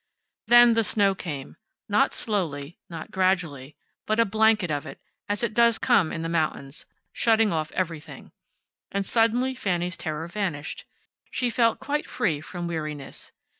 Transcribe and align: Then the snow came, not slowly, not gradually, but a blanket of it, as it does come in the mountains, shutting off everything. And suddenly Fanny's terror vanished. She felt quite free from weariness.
Then 0.47 0.73
the 0.73 0.83
snow 0.83 1.13
came, 1.13 1.57
not 1.87 2.15
slowly, 2.15 2.79
not 2.89 3.11
gradually, 3.11 3.75
but 4.07 4.19
a 4.19 4.25
blanket 4.25 4.71
of 4.71 4.87
it, 4.87 4.99
as 5.29 5.43
it 5.43 5.53
does 5.53 5.77
come 5.77 6.11
in 6.11 6.23
the 6.23 6.27
mountains, 6.27 6.87
shutting 7.13 7.53
off 7.53 7.71
everything. 7.73 8.31
And 8.91 9.05
suddenly 9.05 9.53
Fanny's 9.53 9.95
terror 9.97 10.27
vanished. 10.27 10.85
She 11.29 11.51
felt 11.51 11.79
quite 11.79 12.09
free 12.09 12.41
from 12.41 12.65
weariness. 12.65 13.31